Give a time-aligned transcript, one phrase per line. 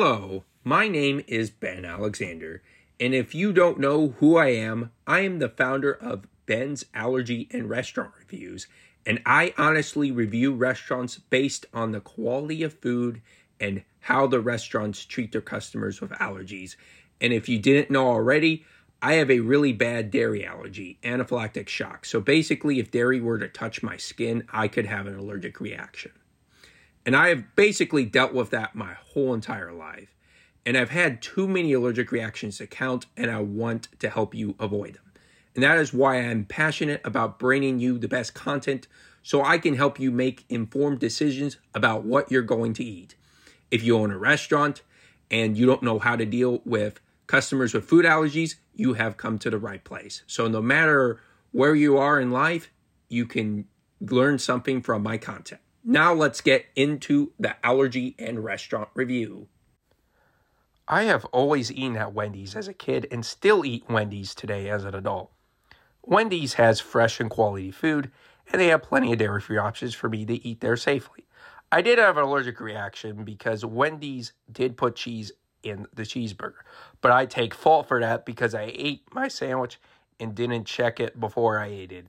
[0.00, 2.62] Hello, my name is Ben Alexander,
[3.00, 7.48] and if you don't know who I am, I am the founder of Ben's Allergy
[7.50, 8.68] and Restaurant Reviews,
[9.04, 13.22] and I honestly review restaurants based on the quality of food
[13.58, 16.76] and how the restaurants treat their customers with allergies.
[17.20, 18.64] And if you didn't know already,
[19.02, 22.06] I have a really bad dairy allergy, anaphylactic shock.
[22.06, 26.12] So basically, if dairy were to touch my skin, I could have an allergic reaction.
[27.08, 30.14] And I have basically dealt with that my whole entire life.
[30.66, 34.56] And I've had too many allergic reactions to count, and I want to help you
[34.60, 35.12] avoid them.
[35.54, 38.88] And that is why I'm passionate about bringing you the best content
[39.22, 43.14] so I can help you make informed decisions about what you're going to eat.
[43.70, 44.82] If you own a restaurant
[45.30, 49.38] and you don't know how to deal with customers with food allergies, you have come
[49.38, 50.24] to the right place.
[50.26, 51.22] So no matter
[51.52, 52.70] where you are in life,
[53.08, 53.64] you can
[53.98, 55.62] learn something from my content.
[55.90, 59.48] Now let's get into the allergy and restaurant review.
[60.86, 64.84] I have always eaten at Wendy's as a kid and still eat Wendy's today as
[64.84, 65.32] an adult.
[66.04, 68.10] Wendy's has fresh and quality food,
[68.52, 71.24] and they have plenty of dairy free options for me to eat there safely.
[71.72, 76.66] I did have an allergic reaction because Wendy's did put cheese in the cheeseburger,
[77.00, 79.80] but I take fault for that because I ate my sandwich
[80.20, 82.08] and didn't check it before I ate it.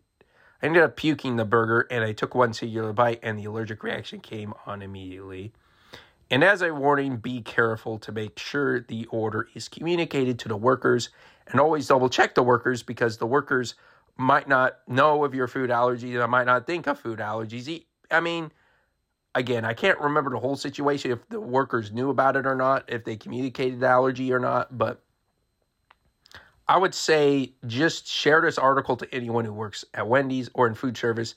[0.62, 3.84] I ended up puking the burger and I took one singular bite and the allergic
[3.84, 5.54] reaction came on immediately.
[6.32, 10.58] And as a warning, be careful to make sure the order is communicated to the
[10.58, 11.10] workers
[11.48, 13.76] and always double check the workers because the workers
[14.16, 17.84] might not know of your food allergies and might not think of food allergies.
[18.12, 18.52] I mean,
[19.34, 22.84] again, I can't remember the whole situation if the workers knew about it or not,
[22.88, 25.02] if they communicated the allergy or not, but
[26.70, 30.76] I would say just share this article to anyone who works at Wendy's or in
[30.76, 31.34] food service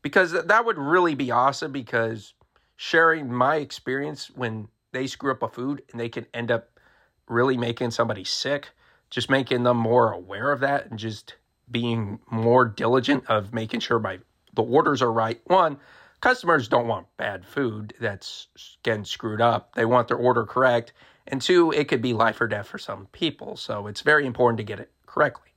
[0.00, 2.32] because that would really be awesome because
[2.76, 6.80] sharing my experience when they screw up a food and they can end up
[7.28, 8.70] really making somebody sick,
[9.10, 11.34] just making them more aware of that and just
[11.70, 14.18] being more diligent of making sure my
[14.54, 15.42] the orders are right.
[15.44, 15.76] One,
[16.22, 18.48] customers don't want bad food that's
[18.82, 19.74] getting screwed up.
[19.74, 20.94] They want their order correct.
[21.30, 23.56] And two, it could be life or death for some people.
[23.56, 25.52] So it's very important to get it correctly.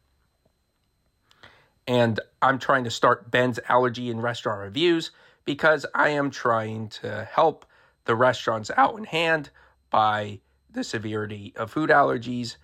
[1.87, 5.09] And I'm trying to start Ben's Allergy and Restaurant Reviews
[5.45, 7.65] because I am trying to help
[8.05, 9.49] the restaurants out in hand
[9.89, 10.39] by
[10.71, 12.55] the severity of food allergies.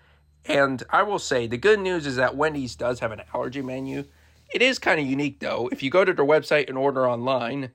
[0.45, 4.05] And I will say the good news is that Wendy's does have an allergy menu.
[4.53, 5.67] It is kind of unique though.
[5.71, 7.71] If you go to their website and order online,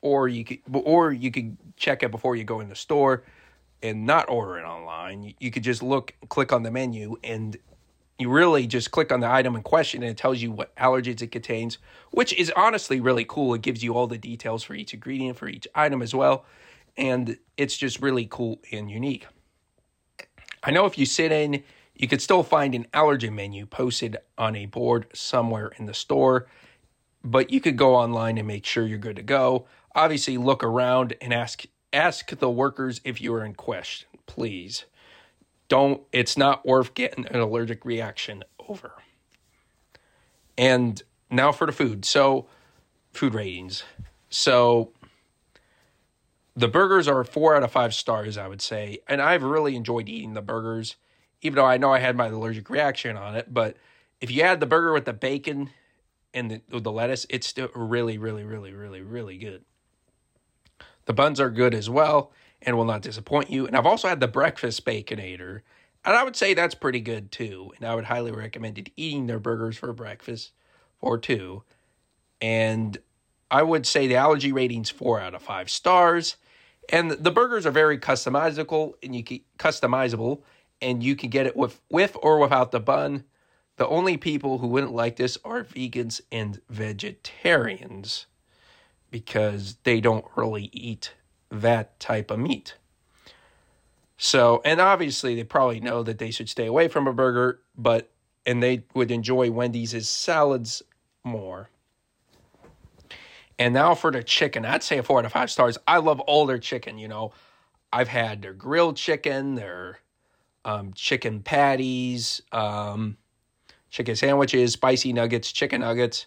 [0.00, 3.24] or you could or you could check it before you go in the store
[3.82, 5.34] and not order it online.
[5.38, 7.56] You, could just look, click on the menu, and
[8.18, 11.22] you really just click on the item in question, and it tells you what allergens
[11.22, 11.78] it contains,
[12.10, 13.54] which is honestly really cool.
[13.54, 16.44] It gives you all the details for each ingredient for each item as well,
[16.96, 19.26] and it's just really cool and unique.
[20.62, 21.62] I know if you sit in,
[21.94, 26.46] you could still find an allergen menu posted on a board somewhere in the store,
[27.22, 29.66] but you could go online and make sure you're good to go
[29.98, 34.84] obviously look around and ask ask the workers if you are in question, please.
[35.68, 38.92] Don't it's not worth getting an allergic reaction over.
[40.56, 42.04] And now for the food.
[42.04, 42.46] So
[43.12, 43.84] food ratings.
[44.30, 44.92] So
[46.56, 48.98] the burgers are four out of five stars, I would say.
[49.06, 50.96] And I've really enjoyed eating the burgers,
[51.42, 53.52] even though I know I had my allergic reaction on it.
[53.52, 53.76] But
[54.20, 55.70] if you add the burger with the bacon
[56.34, 59.64] and the, the lettuce, it's still really, really, really, really, really good.
[61.08, 63.66] The buns are good as well and will not disappoint you.
[63.66, 65.62] And I've also had the breakfast baconator,
[66.04, 67.72] and I would say that's pretty good too.
[67.78, 70.52] And I would highly recommend it eating their burgers for breakfast
[71.00, 71.62] or two.
[72.42, 72.98] And
[73.50, 76.36] I would say the allergy rating's four out of five stars.
[76.90, 80.42] And the burgers are very customizable and you can customizable
[80.82, 83.24] and you can get it with with or without the bun.
[83.76, 88.26] The only people who wouldn't like this are vegans and vegetarians
[89.10, 91.14] because they don't really eat
[91.50, 92.74] that type of meat.
[94.16, 98.10] So, and obviously they probably know that they should stay away from a burger, but
[98.44, 100.82] and they would enjoy Wendy's salads
[101.22, 101.68] more.
[103.58, 105.78] And now for the chicken, I'd say a four out of five stars.
[105.86, 106.98] I love all their chicken.
[106.98, 107.32] You know,
[107.92, 109.98] I've had their grilled chicken, their
[110.64, 113.16] um, chicken patties, um,
[113.90, 116.26] chicken sandwiches, spicy nuggets, chicken nuggets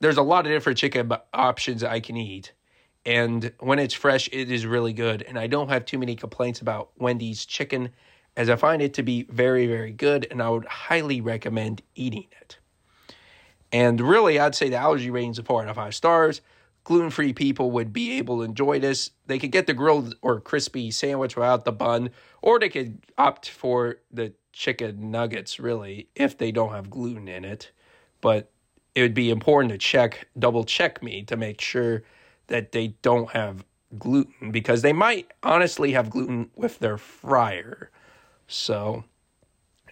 [0.00, 2.52] there's a lot of different chicken options I can eat.
[3.06, 5.22] And when it's fresh, it is really good.
[5.22, 7.90] And I don't have too many complaints about Wendy's chicken,
[8.36, 10.26] as I find it to be very, very good.
[10.30, 12.58] And I would highly recommend eating it.
[13.72, 16.40] And really, I'd say the allergy rating's a four out of five stars.
[16.84, 19.10] gluten free people would be able to enjoy this.
[19.26, 22.10] They could get the grilled or crispy sandwich without the bun,
[22.42, 27.44] or they could opt for the chicken nuggets, really, if they don't have gluten in
[27.44, 27.72] it.
[28.20, 28.52] But
[28.94, 32.02] it would be important to check, double check me to make sure
[32.46, 33.64] that they don't have
[33.98, 37.90] gluten because they might honestly have gluten with their fryer.
[38.46, 39.04] So,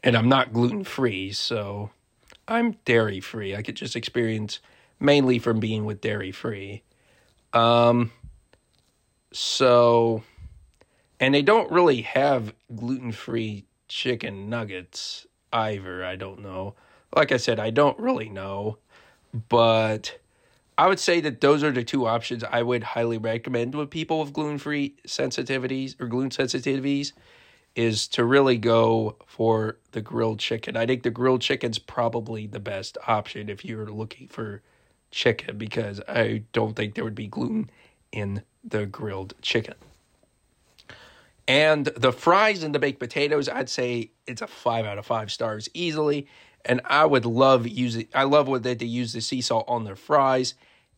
[0.03, 1.91] and I'm not gluten free, so
[2.47, 3.57] I'm dairy free.
[3.57, 4.61] I could just experience
[5.01, 6.83] mainly from being with dairy free.
[7.53, 8.13] Um,
[9.33, 10.23] so,
[11.19, 16.05] and they don't really have gluten free chicken nuggets either.
[16.05, 16.75] I don't know.
[17.15, 18.79] Like I said, I don't really know,
[19.49, 20.19] but
[20.77, 24.21] I would say that those are the two options I would highly recommend with people
[24.21, 27.13] with gluten free sensitivities or gluten sensitivities
[27.75, 30.77] is to really go for the grilled chicken.
[30.77, 34.63] I think the grilled chicken's probably the best option if you're looking for
[35.11, 37.71] chicken because I don't think there would be gluten
[38.11, 39.75] in the grilled chicken.
[41.49, 45.33] And the fries and the baked potatoes, I'd say it's a five out of five
[45.33, 46.29] stars easily.
[46.65, 49.85] And I would love using, I love what they, they use the sea salt on
[49.85, 50.55] their fries.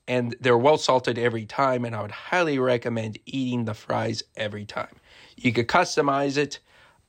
[0.07, 1.85] And they're well salted every time.
[1.85, 4.97] And I would highly recommend eating the fries every time.
[5.37, 6.61] You could customize it.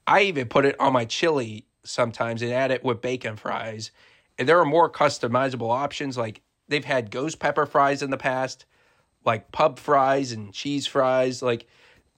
[0.07, 3.92] I even put it on my chili sometimes and add it with bacon fries.
[4.38, 6.18] And there are more customizable options.
[6.18, 8.66] Like they've had ghost pepper fries in the past,
[9.25, 11.42] like pub fries and cheese fries.
[11.42, 11.68] Like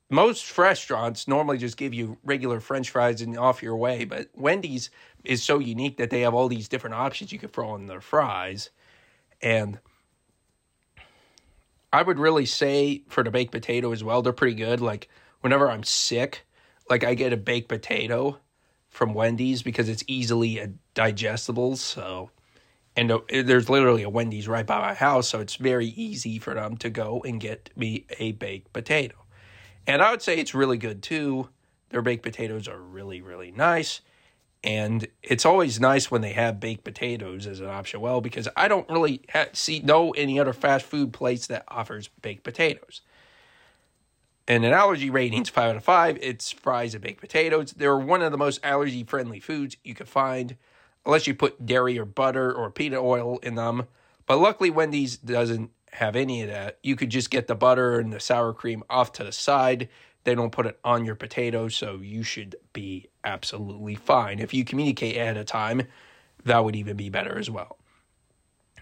[0.09, 4.89] most restaurants normally just give you regular french fries and off your way, but Wendy's
[5.23, 8.01] is so unique that they have all these different options you could throw on their
[8.01, 8.69] fries.
[9.41, 9.79] And
[11.91, 14.79] I would really say for the baked potato as well, they're pretty good.
[14.79, 15.09] Like
[15.41, 16.45] whenever I'm sick,
[16.89, 18.39] like I get a baked potato
[18.89, 20.61] from Wendy's because it's easily
[20.93, 21.75] digestible.
[21.75, 22.31] So,
[22.95, 26.53] and uh, there's literally a Wendy's right by my house, so it's very easy for
[26.53, 29.15] them to go and get me a baked potato.
[29.87, 31.49] And I would say it's really good too.
[31.89, 34.01] Their baked potatoes are really, really nice.
[34.63, 38.01] And it's always nice when they have baked potatoes as an option.
[38.01, 42.09] Well, because I don't really ha- see know any other fast food place that offers
[42.21, 43.01] baked potatoes.
[44.47, 46.17] And an allergy rating's five out of five.
[46.21, 47.73] It's fries and baked potatoes.
[47.73, 50.57] They're one of the most allergy friendly foods you could find,
[51.05, 53.87] unless you put dairy or butter or peanut oil in them.
[54.25, 56.79] But luckily, Wendy's doesn't have any of that.
[56.83, 59.89] You could just get the butter and the sour cream off to the side.
[60.23, 64.39] They don't put it on your potatoes, so you should be absolutely fine.
[64.39, 65.83] If you communicate ahead of time,
[66.43, 67.77] that would even be better as well.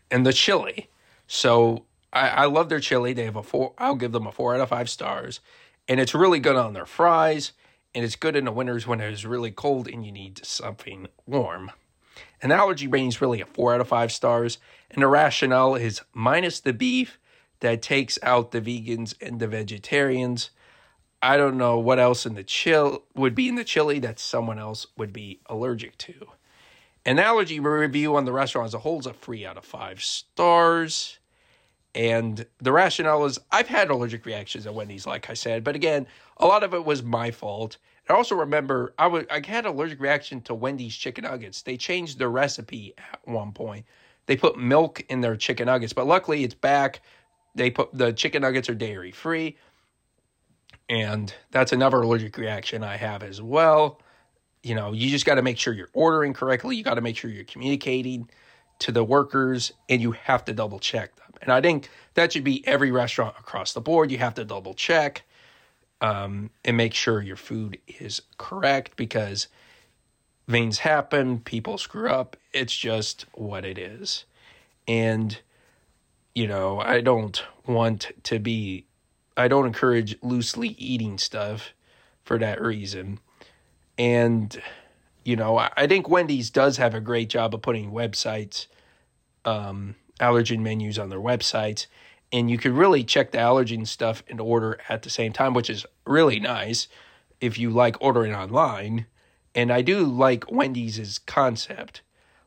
[0.10, 0.90] And the chili.
[1.28, 3.14] So I, I love their chili.
[3.14, 5.40] They have a four, I'll give them a four out of five stars.
[5.88, 7.52] And it's really good on their fries.
[7.94, 11.72] And it's good in the winters when it's really cold and you need something warm.
[12.46, 14.60] An allergy rating is really a four out of five stars.
[14.92, 17.18] And the rationale is minus the beef
[17.62, 20.52] that takes out the vegans and the vegetarians.
[21.24, 24.60] I don't know what else in the chill would be in the chili that someone
[24.60, 26.14] else would be allergic to.
[27.04, 30.04] An allergy review on the restaurant as a whole is a three out of five
[30.04, 31.18] stars.
[31.96, 36.06] And the rationale is I've had allergic reactions at Wendy's, like I said, but again,
[36.38, 37.78] a lot of it was my fault.
[38.10, 41.62] I also remember I was I had an allergic reaction to Wendy's chicken nuggets.
[41.62, 43.86] They changed their recipe at one point.
[44.28, 47.02] They put milk in their chicken nuggets, but luckily it's back.
[47.56, 49.58] They put the chicken nuggets are dairy free.
[50.88, 54.00] And that's another allergic reaction I have as well.
[54.62, 56.76] You know, you just got to make sure you're ordering correctly.
[56.76, 58.30] You got to make sure you're communicating
[58.80, 61.34] to the workers and you have to double check them.
[61.42, 64.12] And I think that should be every restaurant across the board.
[64.12, 65.24] You have to double check
[66.06, 69.48] um, and make sure your food is correct because
[70.48, 72.38] things happen, people screw up.
[72.54, 74.26] It's just what it is.
[74.88, 75.40] And,
[76.36, 78.86] you know, I don't want to be,
[79.36, 81.74] I don't encourage loosely eating stuff
[82.24, 83.20] for that reason.
[83.98, 84.62] And,
[85.24, 88.68] you know, I think Wendy's does have a great job of putting websites,
[89.44, 91.88] um, allergen menus on their websites
[92.36, 95.70] and you could really check the allergen stuff and order at the same time, which
[95.70, 96.90] is really nice
[97.40, 99.06] if you like ordering online.
[99.56, 102.02] And I do like Wendy's concept.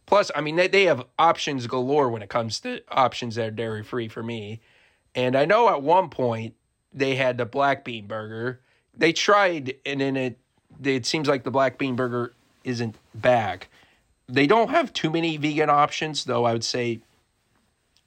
[0.05, 3.51] Plus, I mean, they, they have options galore when it comes to options that are
[3.51, 4.61] dairy free for me.
[5.15, 6.55] And I know at one point
[6.93, 8.61] they had the black bean burger.
[8.95, 10.39] They tried, and then it
[10.85, 13.69] it seems like the black bean burger isn't back.
[14.29, 16.45] They don't have too many vegan options, though.
[16.45, 17.01] I would say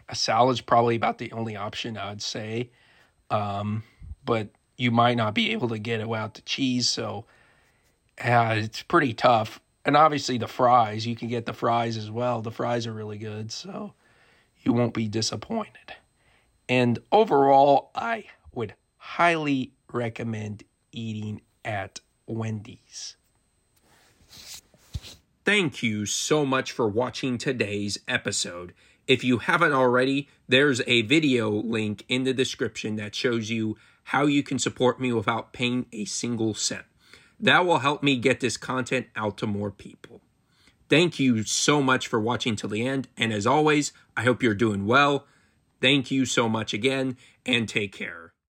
[0.09, 2.71] a salad's probably about the only option I'd say.
[3.29, 3.83] Um,
[4.25, 7.25] but you might not be able to get it without the cheese, so
[8.23, 9.59] uh, it's pretty tough.
[9.85, 12.41] And obviously the fries, you can get the fries as well.
[12.41, 13.93] The fries are really good, so
[14.61, 15.95] you won't be disappointed.
[16.69, 23.17] And overall, I would highly recommend eating at Wendy's.
[25.43, 28.73] Thank you so much for watching today's episode.
[29.07, 34.25] If you haven't already, there's a video link in the description that shows you how
[34.25, 36.85] you can support me without paying a single cent.
[37.39, 40.21] That will help me get this content out to more people.
[40.89, 43.07] Thank you so much for watching till the end.
[43.17, 45.25] And as always, I hope you're doing well.
[45.79, 48.30] Thank you so much again and take care.